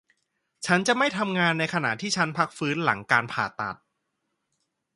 [0.65, 3.75] ฉันจะไม่ทำงานในขณะที่ฉันพักฟื้นหลังการผ่าตัด